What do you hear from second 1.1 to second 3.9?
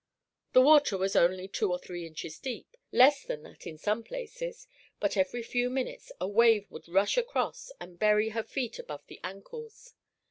only two or three inches deep, less than that in